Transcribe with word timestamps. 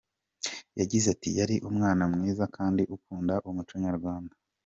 Yagize 0.79 1.05
ati 1.15 1.29
“Yari 1.39 1.55
umwana 1.69 2.03
mwiza 2.13 2.43
kandi 2.55 2.81
ukunda 2.95 3.35
umuco 3.49 3.73
nyarwanda. 3.85 4.33